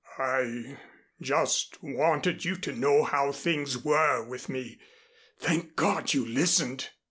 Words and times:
I 0.17 0.79
just 1.21 1.83
wanted 1.83 2.43
you 2.43 2.55
to 2.55 2.71
know 2.73 3.03
how 3.03 3.31
things 3.31 3.77
were 3.77 4.27
with 4.27 4.49
me. 4.49 4.79
Thank 5.39 5.75
God, 5.75 6.15
you 6.15 6.25
listened." 6.25 6.89